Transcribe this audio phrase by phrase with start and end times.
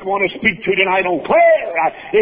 [0.00, 1.60] I want to speak to you tonight on where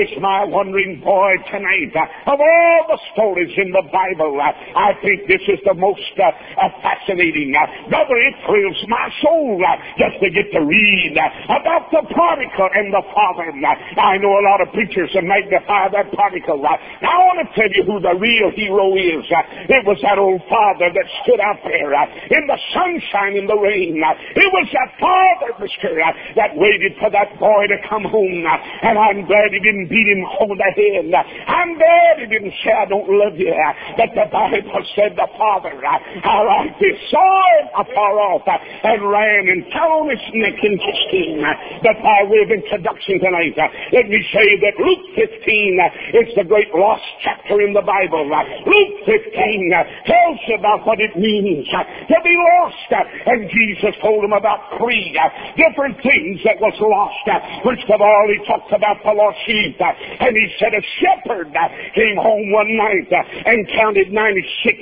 [0.02, 1.94] is my wandering boy tonight.
[1.94, 6.10] Uh, of all the stories in the Bible, uh, I think this is the most
[6.18, 7.54] uh, uh fascinating.
[7.86, 9.62] Brother, it thrills my soul
[9.95, 11.14] just to get to read
[11.46, 13.46] about the prodigal and the father.
[13.46, 16.59] I know a lot of preachers that magnify that prodigal.
[16.59, 19.23] Now I want to tell you who the real hero is.
[19.71, 24.03] It was that old father that stood out there in the sunshine, in the rain.
[24.03, 25.95] It was that father, mister,
[26.35, 28.45] that waited for that boy to come home.
[28.82, 31.13] And I'm glad he didn't beat him over the head.
[31.13, 33.52] I'm glad he didn't say, I don't love you.
[33.52, 37.28] Uh, but the Bible said the father, I like this, saw
[37.60, 41.44] him afar off uh, and ran and fell on his neck and kissed him.
[41.82, 46.44] But by way of introduction tonight, uh, let me say that Luke 15 is the
[46.44, 48.28] great lost chapter in the Bible.
[48.28, 49.72] Luke 15
[50.06, 52.91] tells about what it means to be lost.
[53.27, 55.12] And Jesus told him about three
[55.56, 57.27] different things that was lost.
[57.64, 59.76] First of all, he talked about the lost sheep.
[59.80, 59.90] Uh,
[60.20, 64.78] and he said a shepherd uh, came home one night uh, and counted 96,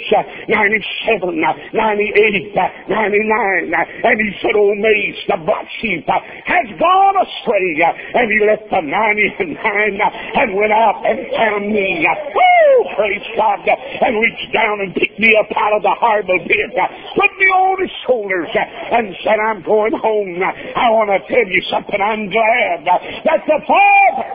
[0.48, 1.40] 97,
[1.72, 2.54] 98,
[2.88, 3.74] 99.
[4.04, 7.80] And he said, Oh, Mays, the black sheep has gone astray.
[8.14, 10.00] And he left the 99
[10.34, 12.06] and went out and found me.
[12.34, 12.55] Woo!
[12.96, 13.60] Praise God.
[13.66, 16.70] And reached down and picked me up out of the horrible pit,
[17.14, 20.40] put me on his shoulders, and said, I'm going home.
[20.40, 22.00] I want to tell you something.
[22.00, 22.86] I'm glad
[23.26, 24.28] that the Father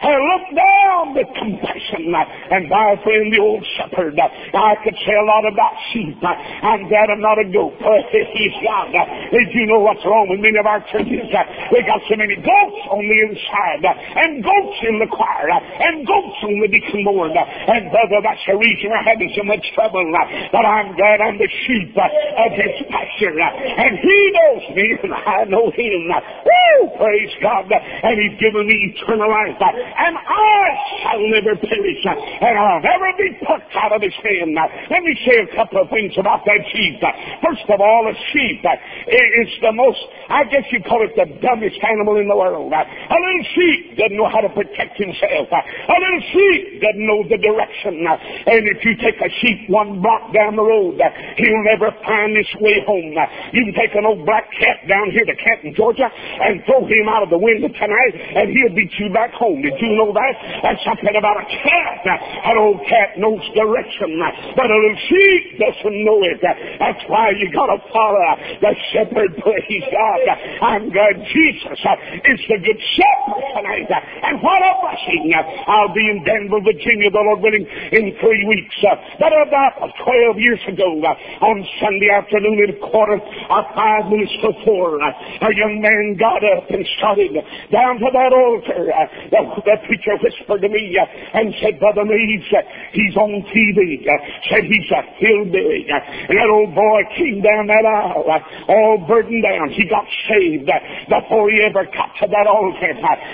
[0.00, 2.14] had looked down with compassion.
[2.14, 6.16] And my friend, the old shepherd, I could say a lot about sheep.
[6.22, 7.76] I'm glad I'm not a goat.
[8.36, 8.94] He's God.
[9.32, 11.28] Did you know what's wrong with many of our churches?
[11.72, 16.38] We got so many goats on the inside, and goats in the choir, and goats
[16.46, 17.32] on the deacon board.
[17.34, 20.04] And brother, that's the reason I'm having so much trouble.
[20.06, 22.08] Uh, but I'm glad I'm the sheep uh,
[22.46, 23.36] of his pasture.
[23.36, 26.08] Uh, and he knows me, and I know him.
[26.08, 26.96] Woo!
[26.96, 27.68] Praise God.
[27.68, 29.56] And he's given me eternal life.
[29.60, 30.64] And I
[31.02, 32.02] shall never perish.
[32.06, 34.56] And I'll never be plucked out of his hand.
[34.90, 37.00] Let me say a couple of things about that sheep.
[37.42, 39.98] First of all, a sheep is the most,
[40.28, 42.72] I guess you call it the dumbest animal in the world.
[42.72, 45.48] A little sheep doesn't know how to protect himself.
[45.52, 47.65] A little sheep doesn't know the direction.
[47.66, 51.00] And if you take a sheep one block down the road,
[51.36, 53.14] he'll never find his way home.
[53.52, 57.08] You can take an old black cat down here to Canton, Georgia, and throw him
[57.08, 59.62] out of the window tonight, and he'll beat you back home.
[59.62, 60.34] Did you know that?
[60.62, 62.04] That's something about a cat.
[62.44, 64.20] An old cat knows direction,
[64.56, 66.40] but a little sheep doesn't know it.
[66.42, 68.20] That's why you gotta follow
[68.60, 70.20] the shepherd, praise God.
[70.60, 71.80] I'm glad Jesus
[72.24, 73.88] is the good shepherd tonight.
[74.22, 75.32] And what a blessing.
[75.66, 78.76] I'll be in Denver, Virginia, the Lord willing, in three weeks.
[78.84, 84.06] Uh, but about 12 years ago, uh, on Sunday afternoon at a quarter or five
[84.12, 87.34] minutes before, a young man got up and started
[87.72, 88.92] down to that altar.
[89.32, 90.94] The, the preacher whispered to me
[91.34, 92.46] and said, Brother Mays,
[92.92, 94.04] he's on TV.
[94.48, 95.88] Said he's a hillbilly.
[95.90, 98.28] And that old boy came down that aisle,
[98.68, 99.70] all burdened down.
[99.70, 100.68] He got saved
[101.08, 102.92] before he ever got to that altar.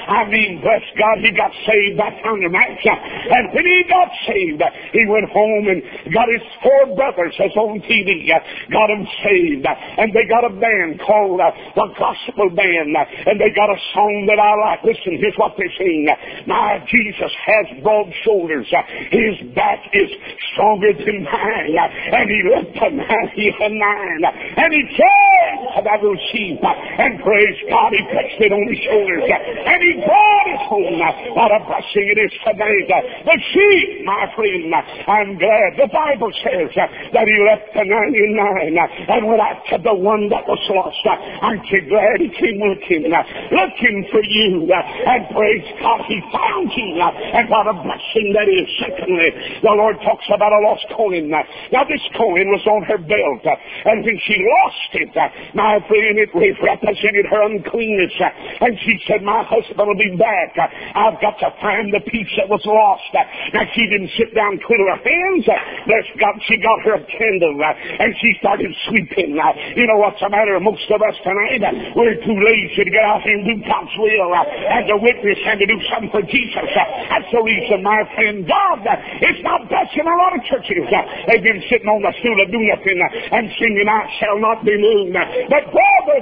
[0.08, 2.54] I mean, bless God, he got saved by found him.
[2.54, 5.82] And when he got saved, he went home and
[6.12, 9.66] got his four brothers as on TV, got them saved.
[9.66, 12.96] And they got a band called uh, the Gospel Band.
[12.96, 14.80] And they got a song that I like.
[14.84, 16.08] Listen, here's what they sing.
[16.46, 18.68] My Jesus has broad shoulders.
[19.10, 20.10] His back is
[20.52, 21.76] stronger than mine.
[21.76, 24.22] And he left the 99.
[24.56, 26.60] And he came to that little sheep.
[26.62, 29.24] And praise God, he touched it on his shoulders.
[29.26, 31.00] And he brought it home.
[31.34, 32.88] What a blessing it is tonight.
[33.24, 34.72] The sheep, my friend,
[35.06, 35.76] I'm glad.
[35.76, 40.48] The Bible says that he left the 99 uh, and went after the one that
[40.48, 41.00] was lost.
[41.04, 43.22] Uh, Aren't you glad he came looking, uh,
[43.52, 44.68] looking for you?
[44.72, 47.00] And praise God, he found you.
[47.02, 48.68] And what a blessing that is.
[48.80, 51.28] Secondly, the Lord talks about a lost coin.
[51.28, 53.44] Now this coin was on her belt.
[53.84, 55.14] And when she lost it,
[55.54, 58.14] my friend, it represented her uncleanness.
[58.60, 60.54] And she said, my husband will be back.
[60.94, 63.08] I've got to find the piece that was lost.
[63.52, 65.44] Now she didn't sit down twiddle her hands.
[65.48, 65.56] Uh,
[65.86, 69.38] Bless God, she got her candle uh, and she started sweeping.
[69.38, 71.62] Uh, you know what's the matter most of us tonight?
[71.96, 75.58] We're too lazy to get out here and do God's will and to witness and
[75.58, 76.68] to do something for Jesus.
[76.74, 78.46] That's the reason, my friend.
[78.46, 78.84] God
[79.22, 80.86] is not blessing a lot of churches.
[81.26, 82.98] They've been sitting on the stool of do nothing
[83.32, 85.16] and singing, I shall not be moved.
[85.48, 85.72] But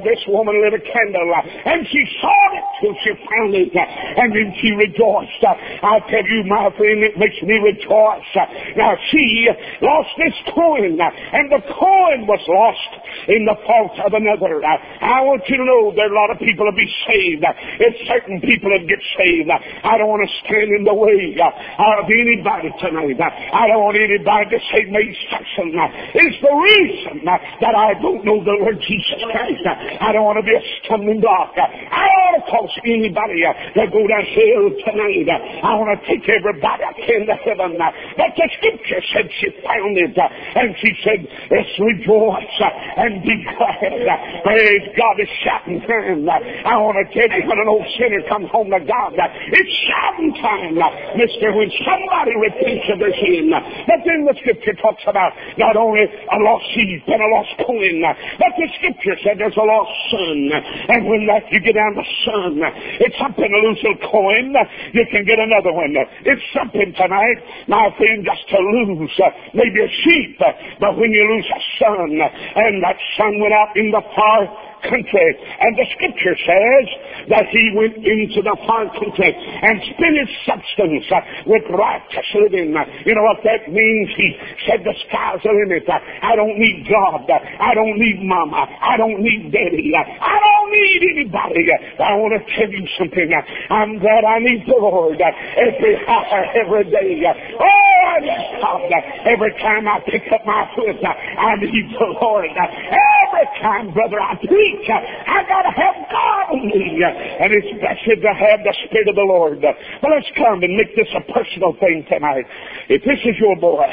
[0.03, 4.55] This woman lit a candle, and she sought it till she found it, and then
[4.63, 5.43] she rejoiced.
[5.43, 8.31] I tell you, my friend, it makes me rejoice.
[8.77, 9.49] Now she
[9.83, 12.93] lost this coin, and the coin was lost
[13.29, 14.63] in the fault of another.
[14.65, 17.45] I want you to know there are a lot of people to be saved.
[17.81, 22.05] If certain people that get saved, I don't want to stand in the way of
[22.07, 23.19] anybody tonight.
[23.21, 25.75] I don't want anybody to say, Mays Jackson
[26.15, 29.63] is the reason that I don't know the Lord Jesus Christ.
[30.01, 31.55] I don't want to be a stumbling block.
[31.57, 35.29] I don't want to cause anybody to go to hell tonight.
[35.65, 37.77] I want to take everybody I can to heaven.
[37.77, 42.59] But the scripture said she found it, and she said, Let's rejoice
[42.97, 44.43] and be glad.
[44.45, 46.29] Praise God, it's shouting time.
[46.29, 50.35] I want to tell you when an old sinner comes home to God, it's shouting
[50.41, 50.77] time,
[51.17, 53.51] mister, when somebody repents of their sin.
[53.51, 58.03] But then the scripture talks about not only a lost sheep and a lost coin,
[58.39, 60.51] but the scripture said there's a lost son.
[60.91, 62.59] And when that you get down the son,
[62.99, 64.51] it's something to lose a coin,
[64.91, 65.95] you can get another one.
[66.27, 67.39] It's something tonight,
[67.71, 69.15] my friend, just to lose
[69.55, 70.43] maybe a sheep,
[70.83, 74.51] but when you lose a son, and that son went out in the far
[74.83, 75.29] country.
[75.61, 76.87] And the scripture says
[77.29, 81.07] that he went into the far country and spent his substance
[81.47, 82.75] with righteous living.
[83.07, 84.09] You know what that means?
[84.17, 84.37] He
[84.67, 85.89] said the sky's the limit.
[85.89, 87.27] I don't need God.
[87.31, 88.67] I don't need mama.
[88.81, 89.93] I don't need daddy.
[89.97, 91.67] I don't need anybody.
[91.99, 93.31] I want to tell you something.
[93.71, 97.23] I'm glad I need the Lord every hour, every day.
[97.59, 98.93] Oh, I need God.
[99.27, 102.51] Every time I pick up my foot, I need the Lord.
[102.51, 104.37] Every time, brother, I
[104.71, 107.03] preach I got to have God in me.
[107.05, 109.63] And it's blessed to have the Spirit of the Lord.
[109.63, 112.47] Well, let's come and make this a personal thing tonight.
[112.89, 113.87] If this is your boy,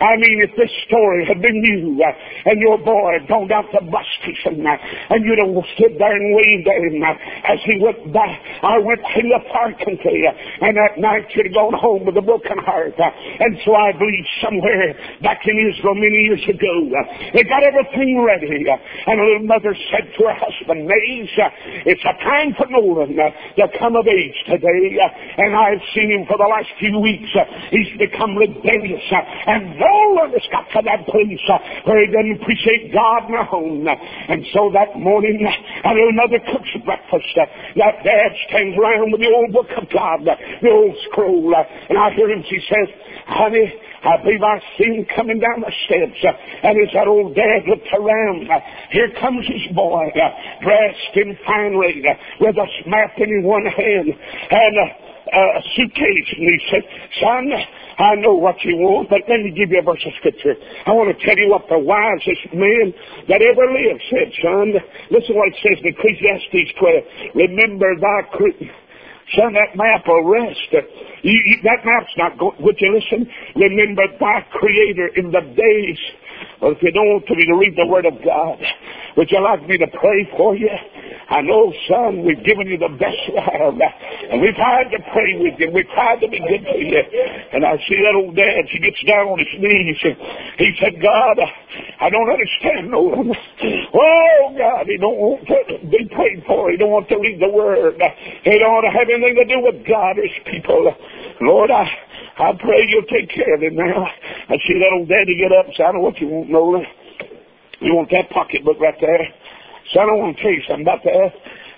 [0.00, 3.64] I mean, if this story had been you uh, and your boy had gone down
[3.72, 4.76] to bus station uh,
[5.10, 8.78] and you'd have stood there and waved at him uh, as he went back, I
[8.78, 12.58] went to the park country and that night you'd have gone home with a broken
[12.60, 12.94] heart.
[12.96, 16.74] And so I believe somewhere back in Israel many years ago,
[17.32, 18.68] they got everything ready.
[19.06, 21.48] And a little mother said to her husband, Mays, uh,
[21.84, 23.30] it's a time for Nolan uh,
[23.60, 24.96] to come of age today.
[24.96, 27.28] Uh, and I've seen him for the last few weeks.
[27.70, 29.04] He's become rebellious.
[29.12, 31.44] And Nolan has got to that place
[31.84, 33.86] where he doesn't appreciate God the home.
[33.86, 37.28] And so that morning, a little mother cooks breakfast.
[37.36, 41.54] That dad stands around with the old book of God, the old scroll.
[41.54, 42.88] And I hear him, she says,
[43.26, 43.72] honey,
[44.06, 46.22] I believe I seen him coming down the steps.
[46.22, 46.30] Uh,
[46.62, 48.60] and as that old dad looked around, uh,
[48.90, 50.30] here comes his boy, uh,
[50.62, 52.06] dressed in finery,
[52.40, 54.76] with a map in one hand and
[55.26, 56.28] a suitcase.
[56.38, 56.82] And he said,
[57.20, 57.50] son,
[57.98, 60.54] I know what you want, but let me give you a verse of scripture.
[60.86, 62.94] I want to tell you what the wisest man
[63.26, 64.70] that ever lived said, son.
[65.10, 67.34] Listen what it says in Ecclesiastes 12.
[67.34, 68.70] Remember thy creed
[69.34, 70.70] Son, that map will rest.
[70.70, 70.86] Uh,
[71.22, 72.54] you, you, that map's not going.
[72.60, 73.26] Would you listen?
[73.56, 75.98] Remember thy Creator in the days.
[76.62, 78.58] Well, if you don't want me to read the Word of God,
[79.16, 80.70] would you like me to pray for you?
[81.28, 83.74] I know, son, we've given you the best we have.
[84.30, 85.70] And we've tried to pray with you.
[85.74, 87.02] We've tried to be good to you.
[87.52, 90.16] And I see that old dad, he gets down on his knees and
[90.58, 91.36] he said, God,
[92.00, 93.32] I don't understand no one.
[93.34, 96.70] Oh, God, he don't want to be prayed for.
[96.70, 97.98] He don't want to read the Word.
[98.44, 100.94] He don't want to have anything to do with God or his people.
[101.40, 101.84] Lord, I,
[102.38, 104.06] I pray you'll take care of him now.
[104.48, 106.86] I see that old daddy get up and say, I know what you want, Nolan.
[107.80, 109.28] You want that pocketbook right there?
[109.94, 111.30] Son, I want to tell you something about that.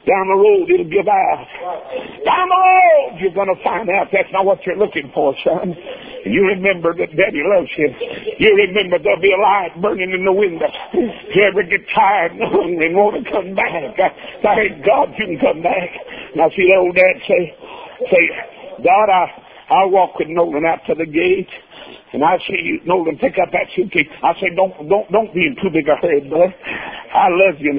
[0.08, 1.44] Down the road, it'll give out.
[2.24, 5.76] Down the road, you're going to find out that's not what you're looking for, son.
[6.24, 7.92] You remember that Daddy loves you.
[8.40, 10.70] You remember there'll be a light burning in the window.
[10.96, 14.00] If you ever get tired and hungry and want to come back,
[14.40, 15.90] thank God you can come back.
[16.40, 17.42] I see the old dad say,
[18.08, 18.24] say,
[18.80, 19.24] God, I,
[19.68, 21.50] I walk with Nolan out to the gate.
[22.12, 24.08] And I see you, Nolan, pick up that suitcase.
[24.22, 26.48] I say, don't, don't, don't be in too big a hurry, boy.
[27.12, 27.76] I love you.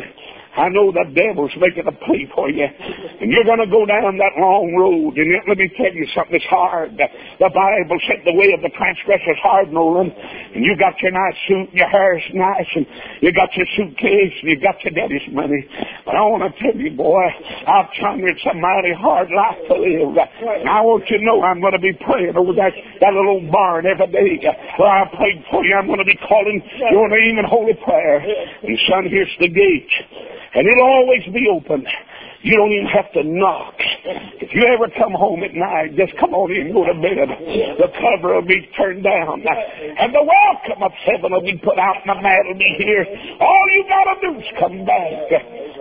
[0.57, 2.65] I know the devil's making a plea for you.
[2.65, 5.17] And you're going to go down that long road.
[5.17, 6.97] And let me tell you something, it's hard.
[6.97, 10.09] The Bible said the way of the transgressor is hard, Nolan.
[10.09, 12.85] And you got your nice suit, and your hair's nice, and
[13.21, 15.61] you got your suitcase, and you got your daddy's money.
[16.05, 17.29] But I want to tell you, boy,
[17.67, 20.17] I've tried a mighty hard life to live.
[20.17, 23.45] And I want you to know I'm going to be praying over that, that little
[23.51, 24.41] barn every day.
[24.77, 28.19] Where I prayed for you, I'm going to be calling your name in holy prayer.
[28.19, 29.91] And son, here's the gate.
[30.55, 31.85] And it'll always be open.
[32.41, 33.75] You don't even have to knock.
[34.39, 37.27] If you ever come home at night, just come on in and go to bed.
[37.75, 39.43] The cover will be turned down.
[39.43, 43.03] And the welcome of heaven will be put out and the mat will be here.
[43.43, 45.27] All you gotta do is come back.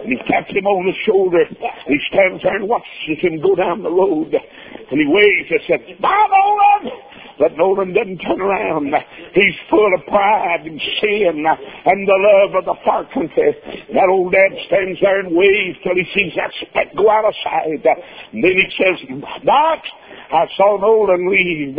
[0.02, 1.46] And he taps him on the shoulder.
[1.86, 4.34] He stands there and watches him go down the road.
[4.34, 7.07] And he waves and says, Bye, Nolan!
[7.38, 8.92] But Nolan doesn't turn around.
[9.34, 13.54] He's full of pride and sin and the love of the far country.
[13.94, 17.34] That old dad stands there and waves till he sees that speck go out of
[17.44, 17.84] sight.
[18.32, 18.98] And then he says,
[19.44, 19.82] Doc,
[20.30, 21.78] I saw Nolan leave.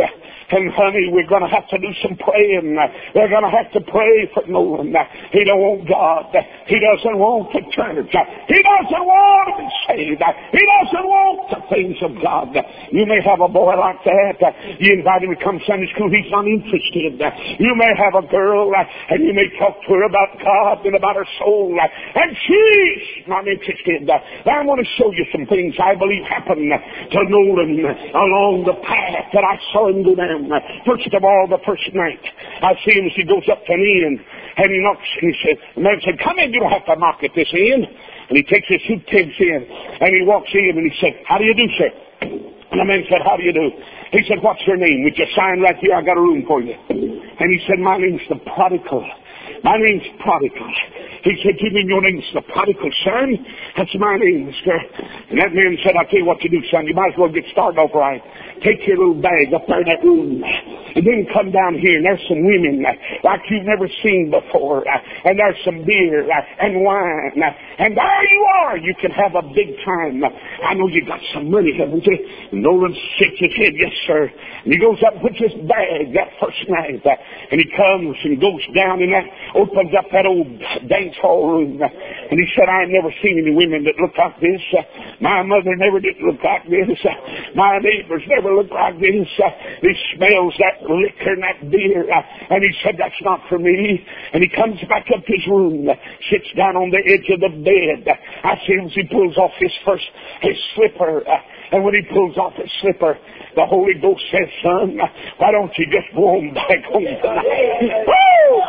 [0.49, 2.73] And honey, we're going to have to do some praying.
[3.13, 4.89] We're going to have to pray for Nolan.
[5.29, 6.33] He don't want God.
[6.65, 8.09] He doesn't want the church.
[8.49, 10.23] He doesn't want to be saved.
[10.25, 12.57] He doesn't want the things of God.
[12.89, 14.41] You may have a boy like that.
[14.81, 16.09] You invite him to come Sunday school.
[16.09, 17.21] He's not interested.
[17.61, 21.13] You may have a girl and you may talk to her about God and about
[21.15, 24.09] her soul and she's not interested.
[24.09, 29.31] I want to show you some things I believe happened to Nolan along the path
[29.33, 30.49] that I saw him go down.
[30.85, 32.21] First of all, the first night,
[32.61, 34.19] I see him as he goes up to an inn,
[34.57, 36.95] and he knocks, and he said, the man said, come in, you don't have to
[36.95, 37.85] knock at this inn.
[38.29, 39.61] And he takes his suitcase in,
[40.01, 41.91] and he walks in, and he said, how do you do, sir?
[42.71, 43.71] And the man said, how do you do?
[44.11, 45.03] He said, what's your name?
[45.03, 45.95] Would you sign right here?
[45.95, 46.75] I got a room for you.
[46.89, 49.05] And he said, my name's the prodigal.
[49.63, 50.71] My name's Prodigal.
[51.23, 53.45] He said, give me your name's the Prodigal Son.
[53.77, 54.53] That's my name.
[55.29, 56.87] And that man said, I'll tell you what to do, son.
[56.87, 58.21] You might as well get started off right.
[58.63, 60.43] Take your little bag up there in that room.
[60.95, 64.87] And then come down here, and there's some women uh, like you've never seen before.
[64.87, 67.35] Uh, and there's some beer uh, and wine.
[67.77, 68.77] And there you are.
[68.77, 70.23] You can have a big time.
[70.23, 72.17] I know you got some money, haven't you?
[72.51, 74.31] And Nolan shakes his head, yes, sir.
[74.63, 77.03] And he goes up and puts his bag that first night.
[77.51, 80.47] And he comes and goes down that opens up that old
[80.87, 81.81] dance hall room.
[81.81, 84.61] And he said, I never seen any women that look like this.
[85.21, 86.97] My mother never did look like this.
[87.55, 89.27] My neighbors never looked like this.
[89.81, 92.05] He smells that liquor and that beer.
[92.49, 94.05] And he said, that's not for me.
[94.33, 95.87] And he comes back up to his room,
[96.29, 98.07] sits down on the edge of the bed.
[98.43, 100.05] I see him as he pulls off his first,
[100.41, 101.23] his slipper.
[101.71, 103.17] And when he pulls off his slipper,
[103.59, 104.95] the Holy Ghost says, son,
[105.35, 108.07] why don't you just go on back home tonight?
[108.07, 108.15] Woo!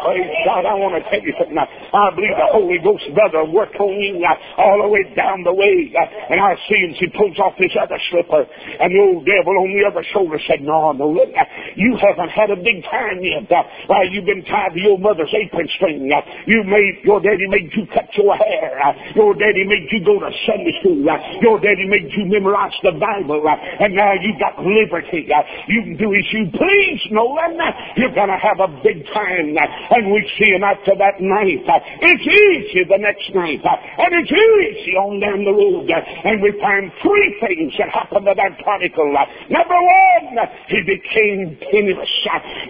[0.02, 1.54] Praise God, I want to tell you something.
[1.54, 5.54] I believe the Holy Ghost brother worked on me uh, all the way down the
[5.54, 5.94] way.
[5.94, 8.42] Uh, and I see him, he pulls off his other slipper.
[8.82, 11.46] And the old devil on the other shoulder said, no, no, look, uh,
[11.78, 13.46] you haven't had a big time yet.
[13.86, 16.10] Why, you've been tied to your mother's apron string.
[16.50, 18.74] You made, your daddy made you cut your hair.
[19.14, 21.06] Your daddy made you go to Sunday school.
[21.40, 23.46] Your daddy made you memorize the Bible.
[23.46, 25.28] And now you got liberty.
[25.68, 27.60] You can do as you please, Nolan.
[27.96, 29.52] You're going to have a big time.
[29.56, 31.64] And we see him after that night.
[32.00, 33.60] It's easy the next night.
[33.60, 35.90] And it's easy on down the road.
[35.90, 39.12] And we find three things that happened to that prodigal.
[39.50, 42.08] Number one, he became penniless.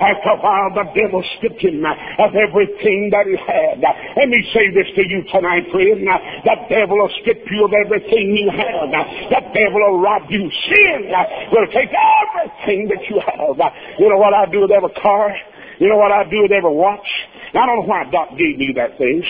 [0.00, 3.83] After a while, the devil stripped him of everything that he had.
[4.17, 6.07] Let me say this to you tonight, friend.
[6.45, 8.90] The devil will strip you of everything you have.
[9.31, 10.50] The devil will rob you.
[10.67, 11.12] Sin
[11.52, 13.56] will take everything that you have.
[13.99, 15.35] You know what I do with every car?
[15.78, 17.06] You know what I do with every watch?
[17.54, 19.25] I don't know why Doc gave me that thing.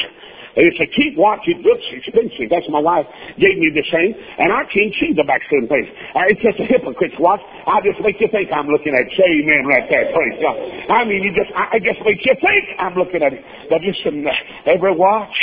[0.56, 1.46] It's a cheap watch.
[1.46, 2.50] It looks expensive.
[2.50, 3.06] That's my wife
[3.38, 4.18] gave me the same.
[4.38, 5.86] And I can't see the back certain things.
[6.10, 7.40] Uh, it's just a hypocrite's watch.
[7.66, 9.14] I just make you think I'm looking at it.
[9.14, 10.10] Say amen right there.
[10.10, 10.58] Praise God.
[10.90, 13.42] I mean, you just, I, I just make you think I'm looking at it.
[13.70, 14.34] But listen, uh,
[14.66, 15.38] every watch,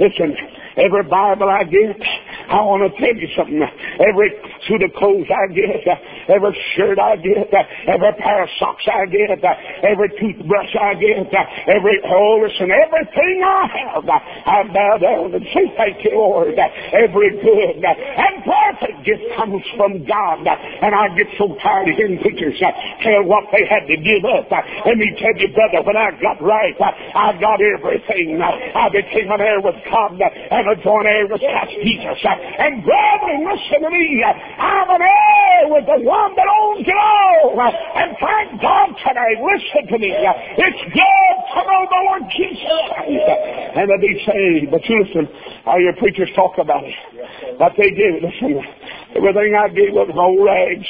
[0.00, 0.32] listen,
[0.80, 2.00] every Bible I get,
[2.48, 3.60] I want to tell you something.
[3.60, 4.32] Every
[4.66, 5.84] suit of clothes I get,
[6.32, 7.52] every shirt I get,
[7.86, 9.28] every pair of socks I get,
[9.84, 11.28] every toothbrush I get,
[11.68, 16.56] every, oh, listen, everything I have, I bow down and say thank you, Lord.
[16.56, 20.48] Every good and perfect gift comes from God.
[20.48, 24.48] And I get so tired of hearing preachers tell what they had to give up.
[24.50, 28.40] Let me tell you, brother, when I got right, I got everything.
[28.40, 32.18] I became an heir with God and a joint heir with Christ Jesus.
[32.22, 34.22] And brethren, listen to me.
[34.22, 37.58] I'm an heir with the one that owns it all.
[37.60, 39.34] And thank God today.
[39.42, 40.10] listen to me.
[40.14, 43.76] It's good to know the Lord Jesus Christ.
[43.76, 44.70] And to be saved.
[44.70, 45.28] But you listen,
[45.66, 46.94] all your preachers talk about it.
[47.58, 48.22] But they did.
[48.22, 48.62] Listen,
[49.16, 50.88] everything I gave up was old rags.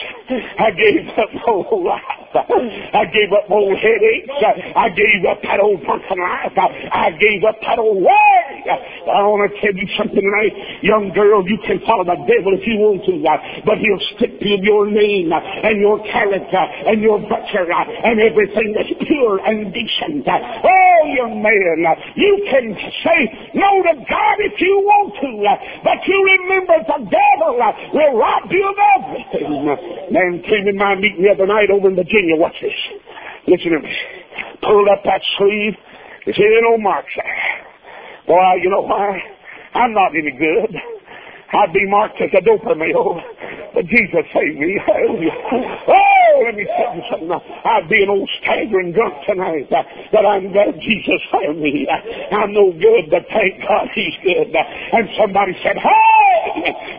[0.58, 2.20] I gave up old life.
[2.30, 4.30] I gave up old headaches.
[4.76, 6.54] I gave up that old drunken life.
[6.56, 8.40] I gave up that old way.
[9.10, 10.54] I want to tell you something tonight.
[10.82, 14.38] Young girl, you can follow the devil if you want to, uh, but he'll stick
[14.38, 19.40] to your name uh, and your character and your virtue uh, and everything that's pure
[19.42, 20.28] and decent.
[20.28, 21.82] Oh, young man,
[22.14, 23.20] you can say
[23.54, 25.30] no to God if you want to,
[25.82, 27.52] but you remember the devil
[27.96, 29.66] will rob you of everything.
[30.12, 32.36] Man came in my meeting the other night over in Virginia.
[32.36, 32.76] Watch this.
[33.46, 33.94] Listen to me.
[34.62, 35.74] Pulled up that sleeve.
[36.24, 37.66] There's ain't no marks there.
[38.26, 39.18] Boy, you know why?
[39.74, 40.76] I'm not any good.
[41.52, 43.20] I'd be marked as a doper mill.
[43.74, 44.78] But Jesus saved me.
[44.86, 45.30] Hallelujah.
[45.88, 47.30] Oh, let me tell you something.
[47.30, 49.68] I'd be an old staggering drunk tonight.
[49.73, 49.82] Uh,
[50.12, 51.87] but I'm glad Jesus found me.
[51.87, 54.54] Uh, I'm no good, but thank God he's good.
[54.54, 56.20] Uh, and somebody said, Hey!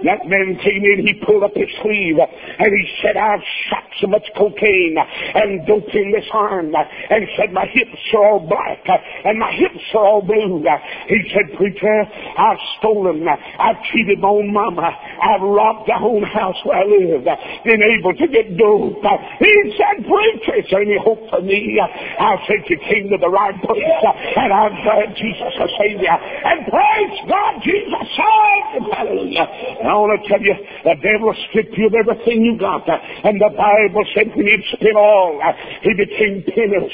[0.03, 4.07] That man came in, he pulled up his sleeve, and he said, I've shot so
[4.07, 8.81] much cocaine and dope in this arm, and he said, my hips are all black,
[9.25, 10.65] and my hips are all blue.
[11.07, 12.05] He said, preacher,
[12.38, 17.25] I've stolen, I've cheated my own mama, I've robbed the own house where I live,
[17.65, 19.03] been able to get dope.
[19.39, 21.79] He said, preacher, is any hope for me?
[21.79, 26.01] Uh, I said, you came to the right place, uh, and I'm glad Jesus save
[26.01, 26.11] you.
[26.11, 28.91] And praise God, Jesus saved.
[28.91, 29.47] Hallelujah.
[29.85, 32.88] I want to tell you, the devil will strip you of everything you got.
[32.88, 35.41] Uh, and the Bible said when he'd spent all,
[35.81, 36.93] he became penniless.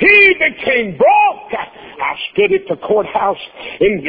[0.00, 1.52] He became broke.
[1.54, 3.40] I stood at the courthouse
[3.80, 4.04] in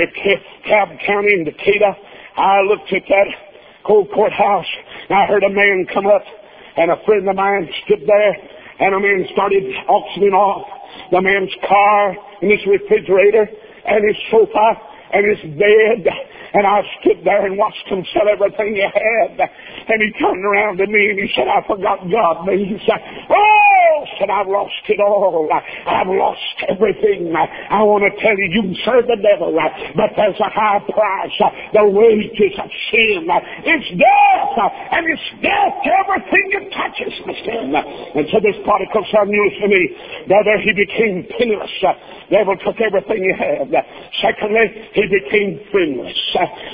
[0.68, 1.96] Cobb County in Decatur.
[2.38, 3.28] I looked at that
[3.86, 4.66] cold courthouse
[5.10, 6.24] and I heard a man come up
[6.78, 8.36] and a friend of mine stood there
[8.80, 10.68] and a man started auctioning off
[11.12, 13.48] the man's car and his refrigerator
[13.86, 14.82] and his sofa
[15.14, 16.14] and his bed
[16.56, 19.50] and I stood there and watched him sell everything he had.
[19.88, 22.66] And he turned around to me and he said, I forgot God me.
[22.66, 23.76] He said, Oh,
[24.20, 25.50] said, I've lost it all.
[25.52, 27.34] I've lost everything.
[27.36, 31.38] I want to tell you, you can serve the devil, but there's a high price.
[31.74, 33.30] The wages of sin.
[33.30, 34.58] It's death.
[34.92, 37.14] And it's death to everything it touches,
[37.46, 37.74] sin.
[37.74, 39.82] And so this prodigal son used to me.
[40.28, 41.74] Brother, he became penniless.
[42.30, 43.70] Devil took everything he had.
[44.22, 46.18] Secondly, he became friendless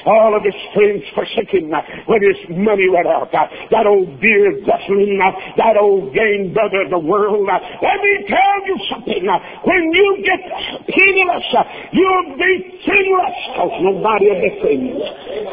[0.06, 1.72] all of his friends forsook him
[2.06, 3.50] when his money went out.
[3.72, 5.20] That old beer guzzling,
[5.58, 7.48] that old game brother of the world.
[7.50, 9.24] Uh, let me tell you something.
[9.28, 10.42] Uh, when you get
[10.88, 15.02] penniless, uh, you'll be friendless because nobody will be friends.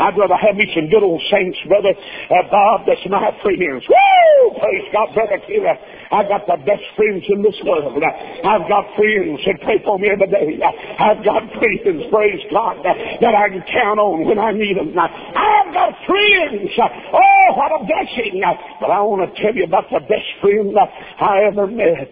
[0.00, 1.94] I'd rather have me some good old saints, brother
[2.30, 3.84] uh, Bob, that's my friends.
[3.88, 4.17] Woo!
[4.56, 5.76] Praise God, brother Keeler.
[6.10, 8.00] I've got the best friends in this world.
[8.00, 10.56] I've got friends that pray for me every day.
[10.98, 14.96] I've got friends, praise God, that I can count on when I need them.
[14.96, 16.72] I've got friends.
[16.80, 18.40] Oh, what a blessing.
[18.80, 20.72] But I want to tell you about the best friend
[21.20, 22.08] I ever met.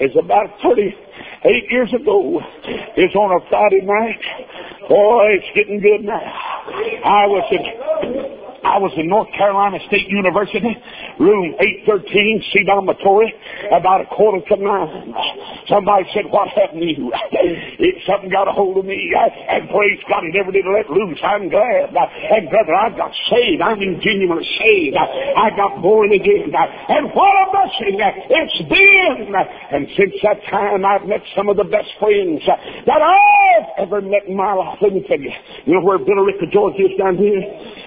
[0.00, 2.40] It's about 38 years ago.
[2.96, 4.24] It's on a Friday night.
[4.88, 6.16] Boy, it's getting good now.
[6.16, 10.72] I was in I was in North Carolina State University,
[11.20, 13.28] room 813, C dormitory,
[13.68, 15.12] about a quarter to nine.
[15.68, 17.12] Somebody said, what happened to you?
[17.84, 21.20] it, something got a hold of me, and praise God, he never did let loose.
[21.20, 21.92] I'm glad.
[21.92, 23.60] And brother, I got saved.
[23.60, 24.96] I'm genuinely saved.
[24.96, 26.48] I got born again.
[26.56, 29.28] And what a blessing it's been.
[29.28, 34.24] And since that time, I've met some of the best friends that I've ever met
[34.26, 34.78] in my life.
[34.80, 35.32] Let me tell you,
[35.66, 37.44] you know where Villa Rica, Georgia is down here?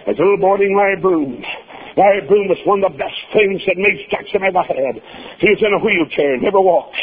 [0.07, 1.43] There's a little boy Larry Boone.
[1.99, 4.95] Larry Boone was one of the best friends that Mays Jackson ever had.
[5.43, 6.95] He was in a wheelchair, never walked.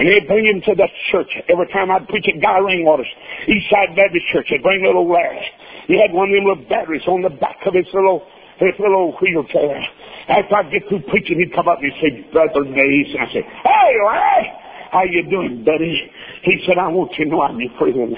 [0.00, 1.28] And they'd bring him to the church.
[1.52, 3.12] Every time I'd preach at Guy Rainwater's
[3.44, 5.44] Eastside Baptist Church, they'd bring little Larry.
[5.84, 8.24] He had one of them little batteries on the back of his little
[8.56, 9.84] his little wheelchair.
[10.28, 13.12] After I'd get through preaching, he'd come up and he'd say, Brother Mays.
[13.12, 14.48] And I'd say, Hey, Larry!
[14.92, 16.08] How you doing, buddy?
[16.46, 18.14] He said, I want you to know I'm your friend.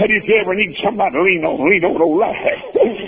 [0.00, 2.56] Said, if you ever need somebody to lean on, lean on old Larry.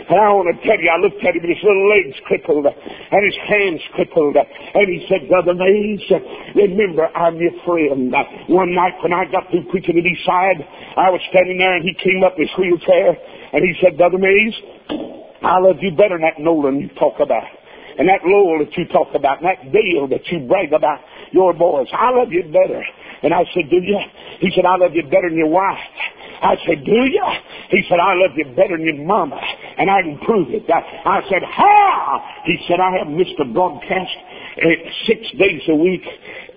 [0.04, 3.20] And I want to tell you, I looked at him his little legs crippled and
[3.24, 4.36] his hands crippled.
[4.36, 6.04] And he said, Brother Mays,
[6.52, 8.12] remember I'm your friend.
[8.52, 10.60] One night when I got through preaching at East Side,
[11.00, 13.16] I was standing there and he came up in his wheelchair
[13.56, 14.52] and he said, Brother Mays,
[15.40, 17.48] I love you better than that Nolan you talk about.
[17.96, 21.00] And that Lowell that you talk about, and that Dale that you brag about
[21.32, 21.88] your boys.
[21.90, 22.84] I love you better.
[23.22, 23.98] And I said, do you?
[24.40, 25.78] He said, I love you better than your wife.
[26.40, 27.26] I said, do you?
[27.70, 29.40] He said, I love you better than your mama.
[29.76, 30.70] And I can prove it.
[30.70, 32.22] I, said, how?
[32.44, 34.14] He said, I have missed a broadcast
[34.62, 34.68] uh,
[35.06, 36.02] six days a week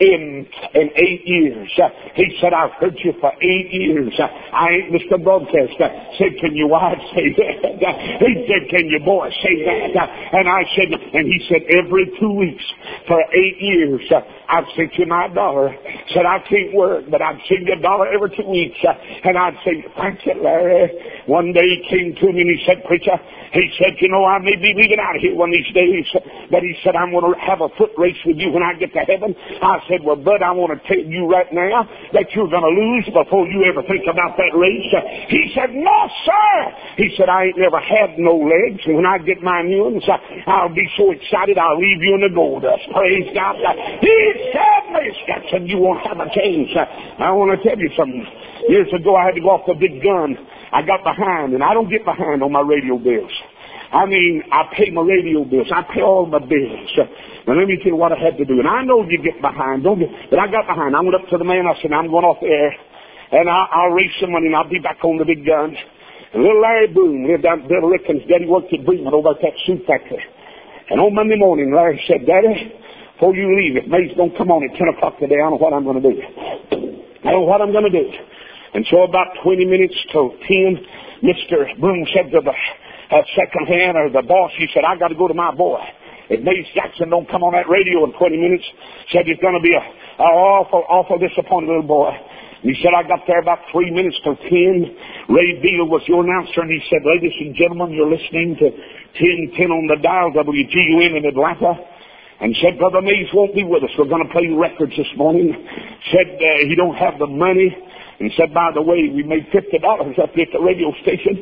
[0.01, 1.69] in in eight years.
[1.77, 4.13] Uh, he said, I've heard you for eight years.
[4.17, 5.77] Uh, I ain't missed broadcast.
[6.17, 7.61] Said, can your wife say that?
[8.21, 9.95] He said, can your boy say that?
[9.97, 12.63] Uh, and I said, and he said, every two weeks
[13.07, 14.01] for eight years,
[14.49, 15.75] I've sent you my dollar.
[16.13, 18.77] Said, I can't work, but I'd send you a dollar every two weeks.
[19.23, 20.89] And I'd say, thank you, Larry.
[21.27, 23.17] One day he came to me and he said, preacher,
[23.51, 26.07] he said, you know, I may be leaving out of here one of these days,
[26.49, 28.93] but he said, I'm going to have a foot race with you when I get
[28.95, 29.35] to heaven.
[29.61, 31.83] I said, well, bud, I want to tell you right now
[32.15, 34.91] that you're going to lose before you ever think about that race.
[35.27, 36.51] He said, no, sir.
[36.95, 40.07] He said, I ain't never had no legs, and when I get my new ones,
[40.47, 42.87] I'll be so excited I'll leave you in the gold dust.
[42.95, 43.59] Praise God.
[43.99, 44.17] He
[44.55, 46.71] said, Mays Jackson, you won't have a change.
[46.75, 48.25] I want to tell you something.
[48.69, 50.37] Years ago, I had to go off the big gun
[50.71, 53.31] I got behind, and I don't get behind on my radio bills.
[53.91, 55.67] I mean, I pay my radio bills.
[55.67, 56.89] I pay all my bills.
[57.45, 58.59] Now let me tell you what I had to do.
[58.59, 60.95] And I know you get behind, don't get, but I got behind.
[60.95, 61.67] I went up to the man.
[61.67, 62.71] I said, I'm going off air,
[63.35, 65.75] and I'll, I'll raise some money, and I'll be back on the big guns.
[66.31, 68.15] And little Larry Boone lived at Villa Rica.
[68.31, 70.23] Daddy worked at Bremen over at that suit factory.
[70.89, 72.71] And on Monday morning, Larry said, Daddy,
[73.19, 75.63] before you leave, if Mays don't come on at 10 o'clock today, I don't know
[75.63, 76.15] what I'm going to do.
[77.27, 78.07] I don't know what I'm going to do.
[78.73, 81.79] And so about 20 minutes to 10, Mr.
[81.79, 85.15] Boone said to the uh, second hand or the boss, he said, I got to
[85.15, 85.79] go to my boy.
[86.31, 88.63] If Mays Jackson don't come on that radio in 20 minutes,
[89.11, 92.15] said he's going to be a, a awful, awful disappointed little boy.
[92.63, 94.95] And He said, I got there about three minutes to ten.
[95.27, 98.67] Ray Beal was your announcer, and he said, ladies and gentlemen, you're listening to
[99.19, 101.75] 1010 on the dial, WGUN in Atlanta.
[102.39, 103.91] And said, Brother Mays won't be with us.
[103.99, 105.51] We're going to play records this morning.
[106.09, 107.69] Said uh, he don't have the money.
[108.21, 111.41] And said, by the way, we made $50 up at the radio station.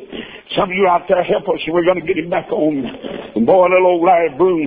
[0.56, 2.72] Some of you out there help us and we're going to get him back on.
[3.36, 4.64] And boy, little old Larry Boone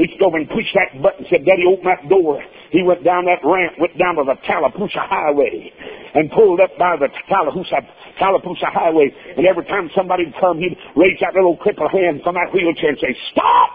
[0.00, 2.40] reached over and pushed that button said, Daddy, open that door.
[2.72, 5.68] He went down that ramp, went down to the Tallapoosa Highway
[6.16, 7.84] and pulled up by the Tallapoosa,
[8.16, 9.12] Tallapoosa Highway.
[9.36, 12.96] And every time somebody would come, he'd raise that little crippled hand from that wheelchair
[12.96, 13.70] and say, stop,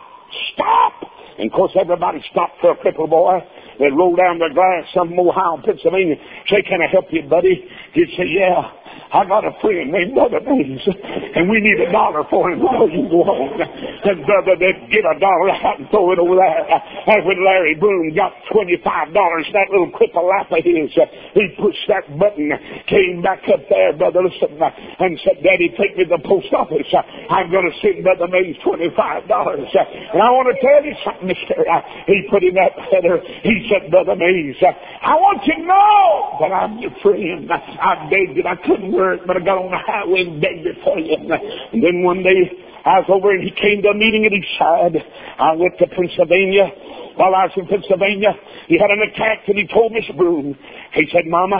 [0.53, 0.93] stop.
[1.37, 3.37] And of course everybody stopped for a crippled boy.
[3.79, 6.15] They'd roll down their glass, some Ohio, Pennsylvania,
[6.49, 7.65] say, can I help you, buddy?
[7.93, 8.71] He'd say, yeah.
[9.13, 10.81] I got a friend named Brother Mays,
[11.35, 13.23] and we need a dollar for him before you go.
[14.07, 16.63] And brother, they'd get a dollar out and throw it over there.
[16.63, 18.79] And when Larry Boone got $25,
[19.51, 21.03] that little cripple lap of his, uh,
[21.35, 22.55] he pushed that button,
[22.87, 24.71] came back up there, brother, listen, uh,
[25.03, 26.87] and said, Daddy, take me to the post office.
[26.87, 28.95] Uh, I'm going to send Brother Mays $25.
[28.95, 31.67] And I want to tell you something, mister.
[32.07, 36.51] He put in that letter, he said, Brother Mays, I want you to know that
[36.55, 37.51] I'm your friend.
[37.51, 38.47] I begged it.
[38.47, 41.17] I couldn't work, but I got on the highway and begged it for you.
[41.19, 44.47] And then one day I was over and he came to a meeting at his
[44.55, 44.95] side.
[44.95, 46.71] I went to Pennsylvania.
[47.19, 48.31] While I was in Pennsylvania,
[48.71, 50.55] he had an attack and he told Miss Boone,
[50.93, 51.59] he said, Mama,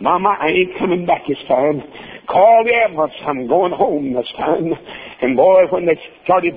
[0.00, 1.80] Mama, I ain't coming back this time.
[2.28, 3.14] Call the ambulance.
[3.24, 4.68] I'm going home this time.
[5.22, 6.52] And boy, when they started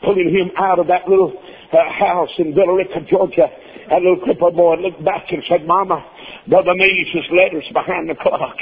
[0.00, 3.52] pulling him out of that little uh, house in Villa Rica, Georgia,
[3.90, 6.00] that little crippled boy looked back and said, Mama,
[6.48, 8.56] Brother Mays' letters behind the clock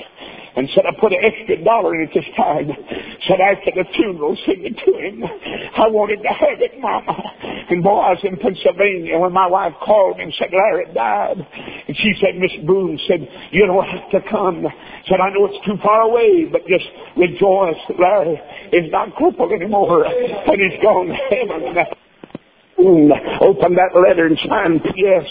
[0.57, 2.73] and said, I put an extra dollar in it this time.
[3.29, 5.23] Said after the funeral, sing it to him.
[5.77, 7.12] I wanted to have it, Mama.
[7.69, 11.37] And boy, I was in Pennsylvania when my wife called and said, Larry died.
[11.88, 14.64] And she said, Miss Boone said, you don't have to come.
[15.07, 17.77] Said, I know it's too far away, but just rejoice.
[18.01, 18.40] Larry
[18.73, 20.07] is not crippled anymore.
[20.07, 21.85] And he's gone to heaven.
[22.79, 25.27] Open that letter and sign P.S.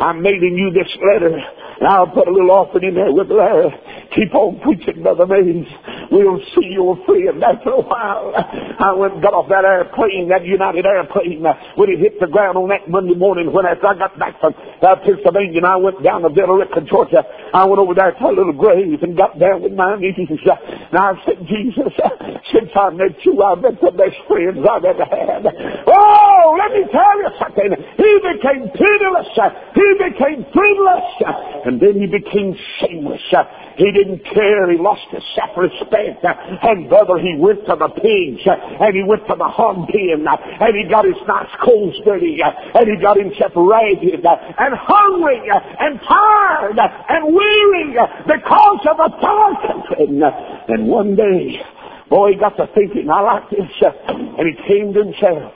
[0.00, 1.36] I'm mailing you this letter.
[1.36, 3.68] And I'll put a little offering in there with Larry.
[4.14, 5.66] Keep on preaching, Brother Mays.
[6.10, 7.28] We'll see you're free.
[7.28, 11.46] And after a while, I went got off that airplane, that United airplane,
[11.78, 14.54] when it hit the ground on that Monday morning when after I got back from
[14.82, 17.22] uh, Pennsylvania and I went down to Villa Rica, Georgia.
[17.54, 20.18] I went over there to a little grave and got down with my knees.
[20.18, 21.94] And I said, Jesus,
[22.50, 25.46] since I met you, I've been the best friends I've ever had.
[25.86, 27.70] Oh, let me tell you something.
[27.94, 29.30] He became pitiless.
[29.78, 31.06] He became friendless.
[31.62, 33.22] And then he became shameless.
[33.78, 34.70] He didn't care.
[34.70, 36.24] He lost his self-respect.
[36.24, 36.32] Uh,
[36.62, 38.40] and brother, he went to the pigs.
[38.48, 40.24] Uh, and he went to the hog pen.
[40.24, 42.40] Uh, and he got his nice clothes dirty.
[42.40, 50.08] And he got himself ragged and hungry and tired and weary because of a country.
[50.68, 51.60] And one day,
[52.08, 53.68] boy, he got to thinking, I like this.
[54.08, 55.52] And he came to himself.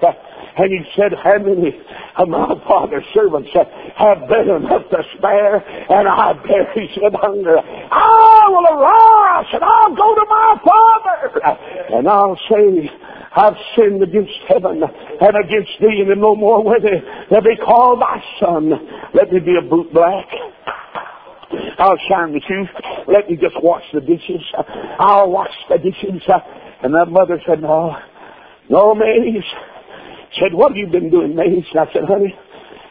[0.56, 1.72] And he said, how many
[2.16, 3.50] of my father's servants
[3.96, 7.58] have been enough to spare, and I perish with hunger?
[8.48, 11.40] Will arise, and I'll go to my father,
[11.96, 12.90] and I'll say,
[13.36, 17.00] I've sinned against heaven and against thee, and no more worthy
[17.32, 18.70] to be called thy son.
[19.14, 20.26] Let me be a boot black.
[21.78, 22.68] I'll shine the shoes.
[23.08, 24.42] Let me just wash the dishes.
[24.98, 26.22] I'll wash the dishes.
[26.82, 27.96] And that mother said, no,
[28.68, 29.44] no, Mays.
[30.40, 31.64] Said, what have you been doing, Mays?
[31.72, 32.34] I said, honey,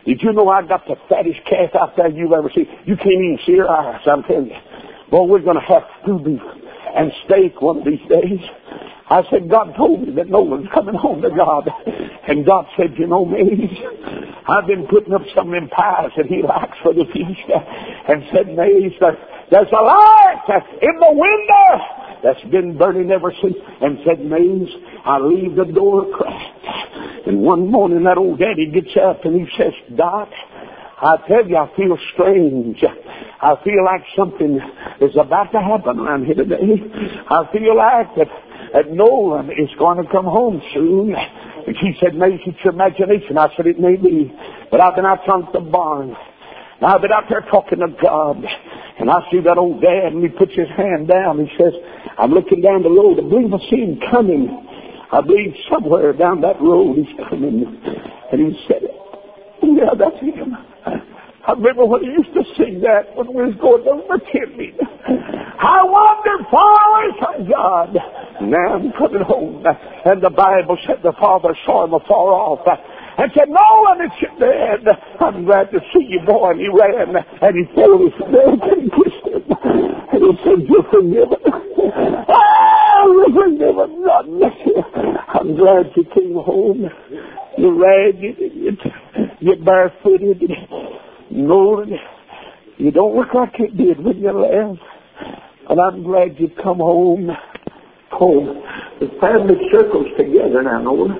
[0.05, 2.67] did you know I got the fattest calf out there you've ever seen?
[2.85, 4.55] You can't even see her eyes, I'm telling you.
[5.13, 5.83] Boy, we're going to have
[6.25, 6.41] beef
[6.95, 8.41] and steak one of these days.
[9.11, 11.69] I said, God told me that no one's coming home to God.
[12.27, 13.77] And God said, you know, Mays,
[14.47, 17.45] I've been putting up some of them pies that he likes for the feast.
[18.09, 18.93] And said, Mays,
[19.51, 21.85] there's a light in the window
[22.23, 23.53] that's been burning ever since.
[23.81, 24.67] And said, Mays,
[25.05, 27.27] I leave the door cracked.
[27.27, 30.29] And one morning that old daddy gets up and he says, Doc,
[31.03, 32.83] I tell you, I feel strange.
[33.43, 34.57] I feel like something
[35.01, 36.79] is about to happen around here today.
[37.27, 38.31] I feel like that,
[38.71, 41.13] that Nolan is going to come home soon.
[41.13, 43.37] And she said, maybe it's your imagination.
[43.37, 44.31] I said, it may be.
[44.71, 46.15] But I've been out front of the barn.
[46.15, 48.39] And I've been out there talking to God.
[48.99, 51.45] And I see that old dad, and he puts his hand down.
[51.45, 51.73] He says,
[52.17, 53.19] I'm looking down the road.
[53.19, 54.47] I believe I see him coming.
[55.11, 57.67] I believe somewhere down that road he's coming.
[58.31, 58.87] And he said,
[59.63, 60.55] yeah, that's him.
[61.45, 64.79] I remember when he used to sing that when we was going over Tipping.
[64.79, 67.91] I wander far away from God.
[68.47, 69.59] Now I'm coming home.
[70.05, 74.39] And the Bible said the father saw him afar off and said, Nolan, it's your
[74.39, 74.87] dad.
[75.19, 76.55] I'm glad to see you, boy.
[76.55, 79.43] And he ran and he fell his bed and kissed him.
[80.15, 81.43] And he said, you're forgiven.
[82.31, 83.99] Ah, you're forgiven.
[84.07, 84.79] God bless you.
[85.27, 86.87] I'm glad you came home.
[87.57, 88.79] You're ragged
[89.43, 90.41] you're barefooted.
[91.35, 91.97] Nolan,
[92.77, 94.79] you don't look like you did when you left.
[95.69, 97.29] And I'm glad you've come home.
[98.11, 98.61] Home.
[98.99, 101.17] The family circles together now, Nolan.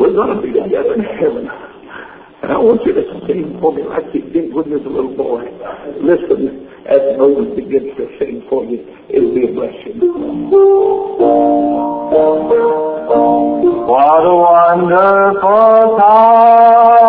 [0.00, 1.48] We're going to be together in heaven.
[2.42, 4.90] And I want you to sing for me like you did when you was a
[4.90, 5.44] little boy.
[6.02, 8.82] Listen as Moses begins to sing for you.
[9.08, 10.00] It'll be a blessing.
[13.86, 17.08] What a wonderful time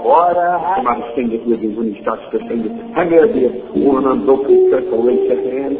[0.00, 2.72] What a You might sing it with you when he starts to sing it.
[2.96, 3.52] How many of you
[3.84, 5.76] want an unbroken will raise your hand?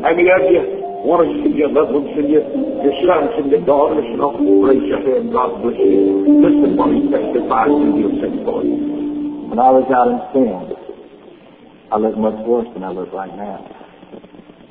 [0.00, 0.62] How many of you
[1.04, 4.40] want to see your loved ones and your, your sons and your daughters and all?
[4.40, 5.36] Raise your hand.
[5.36, 6.24] God bless you.
[6.40, 8.76] Listen while he testifies and he'll sing for you.
[9.52, 10.64] When I was out in sin,
[11.92, 13.64] I looked much worse than I look right now.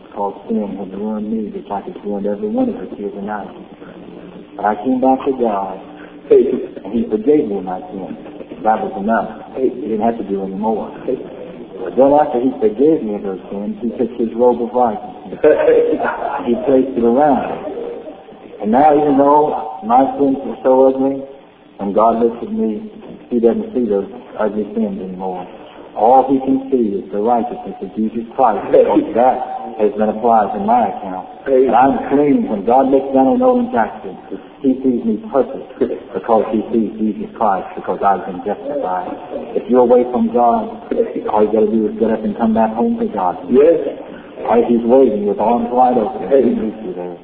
[0.10, 3.54] Because sin had ruined me just like it's ruined every one of us here tonight.
[4.58, 5.78] But I came back to God,
[6.34, 8.27] and He forgave me my sin.
[8.66, 9.54] That was enough.
[9.54, 10.90] He didn't have to do any more.
[10.98, 15.40] But then after He forgave me of those sins, He took His robe of righteousness.
[16.48, 17.54] He placed it around.
[18.62, 21.22] And now even though my sins are so ugly,
[21.78, 22.90] when God looks at me,
[23.30, 25.46] He doesn't see those ugly sins anymore.
[25.94, 28.66] All He can see is the righteousness of Jesus Christ,
[29.18, 31.30] that has been applied to my account.
[31.46, 32.50] And I'm clean.
[32.50, 34.18] When God looks down on Owen Jackson,
[34.66, 35.78] He sees me perfect
[36.14, 39.14] because He sees Jesus Christ, because I've been justified.
[39.54, 40.90] If you're away from God,
[41.30, 43.38] all you got to do is get up and come back home to God.
[43.54, 43.78] Yes.
[44.44, 47.18] While He's waiting with arms wide open, He meets you there.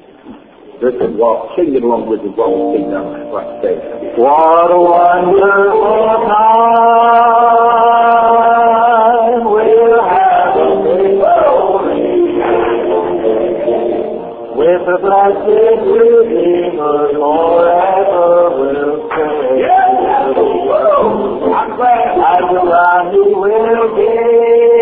[0.82, 3.30] Listen, well, sing it along with while we sing down.
[3.30, 3.78] Right there.
[4.18, 7.53] What a wonderful time
[17.14, 19.10] forever will.
[21.54, 22.18] I'm glad.
[22.24, 24.74] And the ground He will give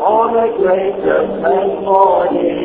[0.00, 0.34] on
[1.84, 2.60] morning.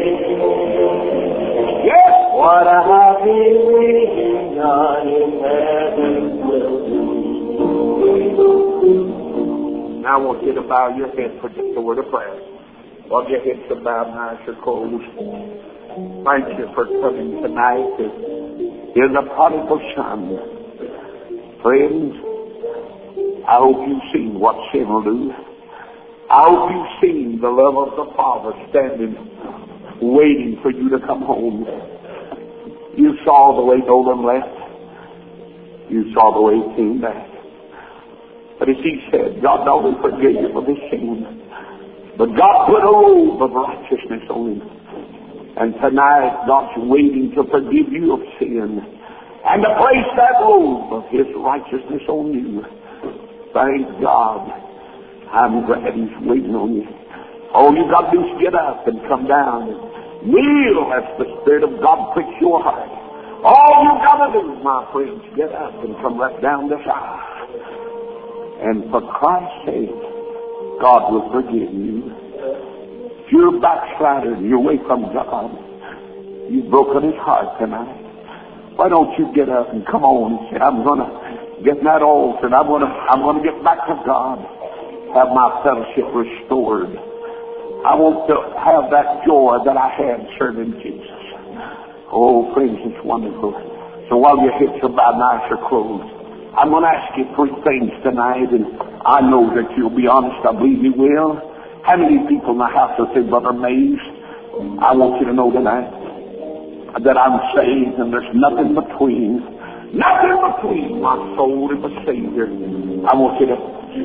[2.35, 6.99] What a happy reunion heaven will be.
[10.01, 12.54] Now I want you to bow your head for just a word of prayer.
[13.07, 14.39] While your heads are bowed and eyes.
[16.25, 17.97] Thank you for coming tonight.
[18.95, 20.37] You're the prodigal son.
[21.61, 22.13] Friends,
[23.47, 25.31] I hope you've seen what sin will do.
[26.31, 29.13] I hope you've seen the love of the Father standing,
[30.01, 31.63] waiting for you to come home.
[32.97, 34.49] You saw the way Nolan left.
[35.91, 37.29] You saw the way he came back.
[38.57, 41.44] But as he said, God only forgave you for this sin,
[42.17, 44.85] but God put a robe of righteousness on him.
[45.57, 48.79] And tonight, God's waiting to forgive you of sin
[49.45, 52.65] and to place that robe of His righteousness on you.
[53.53, 54.51] Thank God.
[55.31, 56.87] I'm glad He's waiting on you.
[57.53, 59.79] All you got to do is get up and come down and
[60.27, 62.91] kneel as the Spirit of God pricks your heart.
[63.45, 67.21] All you got to do, my friends, get up and come right down this aisle.
[68.59, 70.14] And for Christ's sake,
[70.81, 72.11] God will forgive you.
[73.25, 75.49] If you're a backslider and you're away from God,
[76.51, 78.05] you've broken His heart tonight.
[78.75, 81.07] Why don't you get up and come on and say, I'm gonna
[81.63, 84.43] get that altar and I'm gonna I'm gonna get back to God.
[85.15, 86.91] Have my fellowship restored.
[87.87, 91.21] I want to have that joy that I had serving Jesus.
[92.11, 93.53] Oh, friends, it's wonderful.
[94.09, 96.24] So while your heads are bowed and eyes are closed,
[96.55, 98.63] I'm going to ask you three things tonight, and
[99.03, 100.39] I know that you'll be honest.
[100.47, 101.35] I believe you will.
[101.83, 103.99] How many people in the house will say, Brother Mays,
[104.79, 105.91] I want you to know tonight
[107.03, 109.43] that I'm saved and there's nothing between,
[109.91, 112.47] nothing between my soul and the Savior.
[113.03, 113.57] I want you to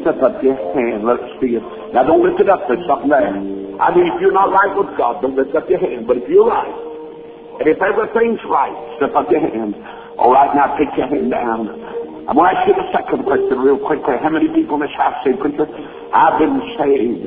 [0.03, 1.07] step up your hand.
[1.07, 1.63] Let us see it.
[1.95, 2.67] Now don't lift it up.
[2.67, 3.31] There's something there.
[3.79, 6.11] I mean, if you're not right with God, don't lift up your hand.
[6.11, 6.75] But if you're right,
[7.63, 9.79] and if everything's right, step up your hand.
[10.19, 12.00] All right, now take your hand down.
[12.31, 14.15] I'm going to ask you the second question real quickly.
[14.23, 15.67] How many people in this house say, Preacher,
[16.15, 17.27] I've been saved,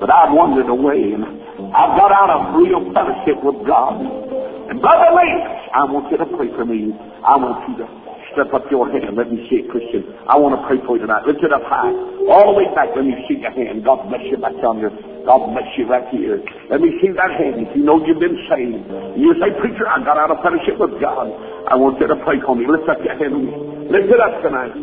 [0.00, 1.28] but I've wandered away and
[1.76, 4.00] I've got out of real fellowship with God.
[4.00, 6.88] And Brother Lance, I want you to pray for me.
[7.20, 7.86] I want you to
[8.32, 9.20] step up your hand.
[9.20, 10.08] Let me see it, Christian.
[10.24, 11.28] I want to pray for you tonight.
[11.28, 11.92] Lift it up high.
[12.32, 12.96] All the way back.
[12.96, 13.84] Let me see your hand.
[13.84, 14.88] God bless you back down here.
[15.28, 16.40] God bless you right here.
[16.72, 17.60] Let me see that hand.
[17.60, 18.88] If you know you've been saved.
[19.20, 21.28] You say, Preacher, I got out of fellowship with God.
[21.68, 22.64] I want you to pray for me.
[22.64, 23.79] Lift up your hand.
[23.90, 24.74] Lift it up tonight.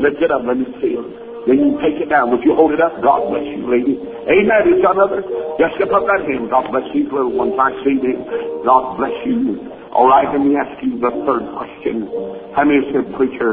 [0.00, 0.42] Lift it up.
[0.48, 1.06] Let me see it.
[1.44, 2.30] Then you take it down.
[2.32, 2.96] Would you hold it up?
[3.04, 3.98] God bless you, lady.
[4.00, 4.62] Amen.
[4.72, 5.20] Is another?
[5.60, 6.48] Just lift up that hand.
[6.48, 7.52] God bless these little ones.
[7.60, 8.24] I see them.
[8.64, 9.60] God bless you.
[9.92, 12.08] All right, let me ask you the third question.
[12.56, 13.52] How many said, Preacher,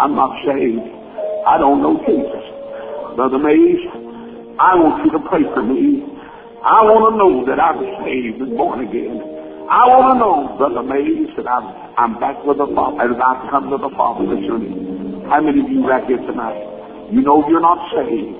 [0.00, 0.80] I'm not saved.
[1.44, 2.44] I don't know Jesus.
[3.20, 3.84] Brother Mays,
[4.56, 6.00] I want you to pray for me.
[6.64, 9.29] I want to know that I'm saved and born again.
[9.70, 13.46] I want to know, Brother Mays, that I'm, I'm back with the Father, and I've
[13.54, 14.26] come to the Father.
[14.26, 16.58] Listen, how many of you right here tonight?
[17.14, 18.34] You know you're not saved.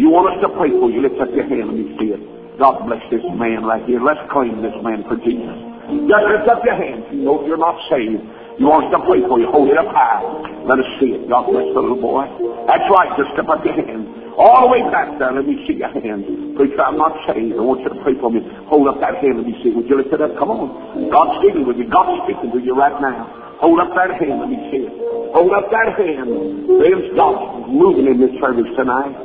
[0.00, 1.04] You want us to pray for you.
[1.04, 1.68] Lift up your hand.
[1.68, 2.24] Let me see it.
[2.56, 4.00] God bless this man right here.
[4.00, 5.60] Let's claim this man for Jesus.
[6.08, 7.04] Just lift up your hand.
[7.12, 8.24] You know you're not saved.
[8.56, 9.52] You want us to pray for you.
[9.52, 10.24] Hold it up high.
[10.64, 11.28] Let us see it.
[11.28, 12.24] God bless the little boy.
[12.64, 13.12] That's right.
[13.20, 14.25] Just step up your hand.
[14.36, 15.40] All the way back down.
[15.40, 16.56] Let me see your hand.
[16.60, 17.56] Preacher, I'm not saved.
[17.56, 18.44] I want you to pray for me.
[18.68, 19.40] Hold up that hand.
[19.40, 19.72] Let me see.
[19.72, 20.36] Would you lift it up?
[20.36, 20.68] Come on.
[21.08, 21.88] God's speaking with you.
[21.88, 23.56] God's speaking to you right now.
[23.64, 24.36] Hold up that hand.
[24.44, 24.92] Let me see it.
[25.32, 26.28] Hold up that hand.
[26.68, 29.16] There's God moving in this service tonight.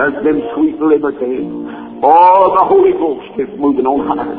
[0.00, 1.44] There's been sweet liberty.
[2.00, 4.32] Oh, the Holy Ghost is moving on high.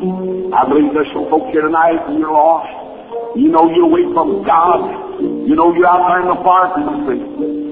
[0.57, 3.38] I believe there's some folks here tonight and you're lost.
[3.38, 4.89] You know you're away from God.
[5.21, 7.21] You know you're out there in the far country.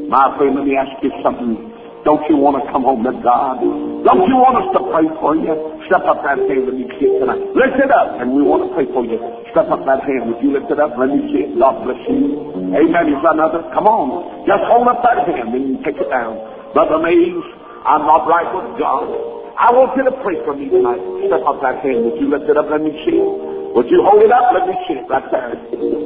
[0.05, 1.72] My friend, let me ask you something.
[2.03, 3.63] Don't you want to come home to God?
[4.03, 5.55] Don't you want us to pray for you?
[5.87, 7.39] Step up that hand when you see tonight.
[7.55, 9.15] Lift it up, and we want to pray for you.
[9.55, 10.27] Step up that hand.
[10.27, 10.99] Would you lift it up?
[10.99, 11.55] Let me see it.
[11.55, 12.75] God bless you.
[12.75, 13.07] Amen.
[13.07, 13.63] Is another?
[13.71, 14.43] Come on.
[14.43, 16.35] Just hold up that hand, and take it down.
[16.75, 17.39] Brother Mays,
[17.87, 19.07] I'm not right with God.
[19.55, 20.99] I want you to pray for me tonight.
[21.31, 22.03] Step up that hand.
[22.03, 22.67] Would you lift it up?
[22.67, 23.31] Let me see it.
[23.79, 24.51] Would you hold it up?
[24.51, 25.55] Let me see it right there.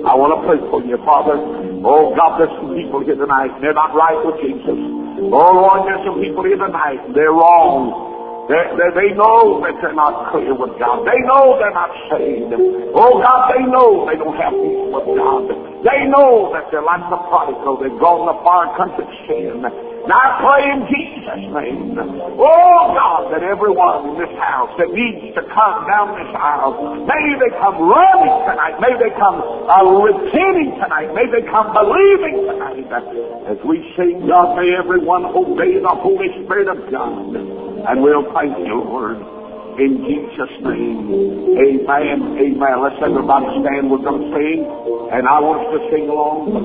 [0.06, 1.36] I want to pray for you, Father.
[1.82, 3.52] Oh, God, bless the people here tonight.
[3.60, 4.97] They're not right with Jesus.
[5.18, 7.02] Oh, Lord, there's some people here tonight.
[7.18, 8.46] They're wrong.
[8.48, 11.04] They're, they they know that they're not clear with God.
[11.04, 12.54] They know they're not saved.
[12.96, 15.52] Oh, God, they know they don't have peace with God.
[15.84, 17.82] They know that they're like the prodigal.
[17.82, 19.66] They've gone to far country sin.
[20.08, 22.00] Now I pray in Jesus' name.
[22.40, 27.36] Oh God, that everyone in this house that needs to come down this aisle, may
[27.36, 28.80] they come running tonight.
[28.80, 31.12] May they come uh, repenting tonight.
[31.12, 32.88] May they come believing tonight.
[33.52, 37.36] As we sing, God, may everyone obey the Holy Spirit of God.
[37.36, 39.20] And we'll thank you, Lord.
[39.76, 41.52] In Jesus' name.
[41.52, 42.40] Amen.
[42.40, 42.76] Amen.
[42.80, 43.92] Let's everybody stand.
[43.92, 44.72] We're going to sing.
[45.12, 46.56] And I want us to sing along.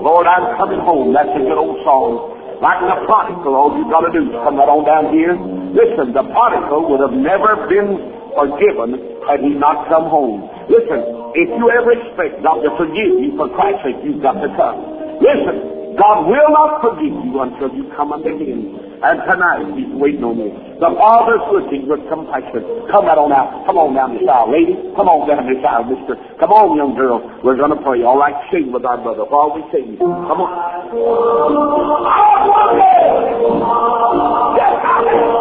[0.00, 1.12] Lord, I'm coming home.
[1.12, 2.36] That's a good old song.
[2.60, 5.32] Like the prodigal, all you've got to do is come right on down here.
[5.72, 7.96] Listen, the prodigal would have never been
[8.36, 10.44] forgiven had he not come home.
[10.68, 11.00] Listen,
[11.32, 14.76] if you ever expect God to forgive you for Christ's sake, you've got to come.
[15.24, 18.89] Listen, God will not forgive you until you come unto Him.
[19.00, 20.52] And tonight, He's waiting on you.
[20.76, 22.60] The Father's looking with compassion.
[22.92, 23.64] Come right on out.
[23.64, 24.52] Come on down this aisle.
[24.52, 26.20] Lady, come on down this aisle, mister.
[26.36, 27.24] Come on, young girl.
[27.40, 28.04] We're going to pray.
[28.04, 29.24] All right, sing with our brother.
[29.24, 30.52] While we sing, come on.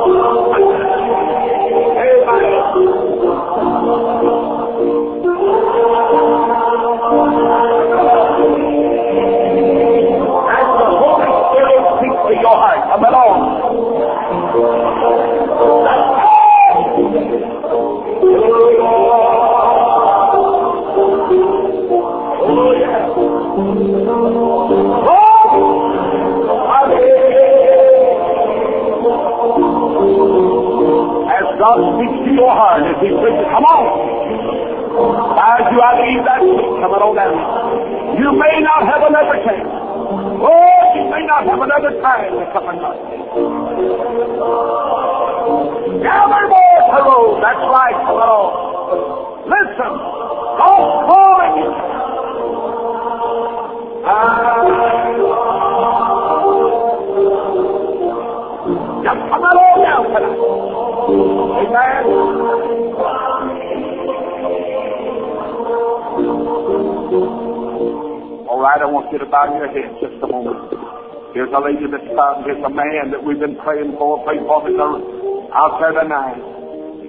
[0.09, 0.48] your
[32.53, 33.47] heart as He preaches.
[33.49, 33.83] Come on.
[34.99, 37.33] As you I leave that come on down.
[38.19, 39.69] You may not have another chance.
[40.43, 42.79] Oh, you may not have another time to come and
[46.03, 47.39] Gather more roll.
[47.39, 49.45] That's right, fellow.
[49.45, 49.93] Listen.
[50.59, 51.71] Don't calling you.
[54.05, 54.59] Ah.
[59.03, 60.37] Just come along now tonight.
[61.63, 62.28] Amen.
[68.59, 70.59] All right, I want you to bow your head just a moment.
[71.31, 72.43] Here's a lady that's found.
[72.43, 74.19] Here's a man that we've been praying for.
[74.27, 76.43] Pray for me out there tonight.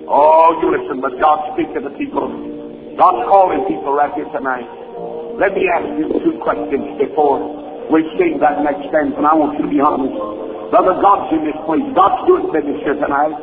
[0.07, 2.31] Oh, you listen, but God speak to the people.
[2.95, 4.63] God's calling people right here tonight.
[5.43, 7.43] Let me ask you two questions before
[7.91, 10.15] we sing that next stanza, and I want you to be honest.
[10.71, 11.83] Brother, God's in this place.
[11.99, 13.35] God's doing business here tonight.